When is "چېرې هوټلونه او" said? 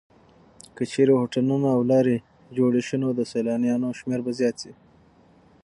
0.91-1.81